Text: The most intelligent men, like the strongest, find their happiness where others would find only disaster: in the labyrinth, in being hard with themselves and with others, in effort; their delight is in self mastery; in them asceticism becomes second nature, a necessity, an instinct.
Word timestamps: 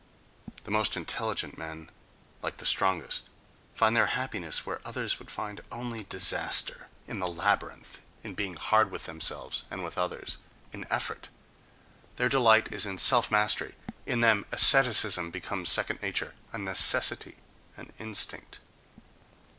The 0.63 0.71
most 0.71 0.97
intelligent 0.97 1.59
men, 1.59 1.91
like 2.41 2.57
the 2.57 2.65
strongest, 2.65 3.29
find 3.75 3.95
their 3.95 4.07
happiness 4.17 4.65
where 4.65 4.81
others 4.83 5.19
would 5.19 5.29
find 5.29 5.61
only 5.71 6.05
disaster: 6.05 6.87
in 7.07 7.19
the 7.19 7.27
labyrinth, 7.27 7.99
in 8.23 8.33
being 8.33 8.55
hard 8.55 8.89
with 8.89 9.05
themselves 9.05 9.61
and 9.69 9.83
with 9.83 9.99
others, 9.99 10.39
in 10.73 10.87
effort; 10.89 11.29
their 12.15 12.29
delight 12.29 12.71
is 12.73 12.87
in 12.87 12.97
self 12.97 13.29
mastery; 13.29 13.75
in 14.07 14.21
them 14.21 14.47
asceticism 14.51 15.29
becomes 15.29 15.69
second 15.69 16.01
nature, 16.01 16.33
a 16.51 16.57
necessity, 16.57 17.37
an 17.77 17.93
instinct. 17.99 18.57